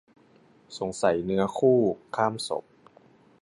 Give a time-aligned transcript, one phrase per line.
[0.77, 1.79] สงสัยเนื้อคู่
[2.15, 2.63] ข้ามศพ